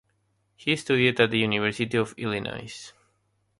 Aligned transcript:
He 0.55 0.75
studied 0.77 1.19
at 1.19 1.29
the 1.29 1.37
University 1.37 1.95
of 1.95 2.15
Illinois. 2.17 2.91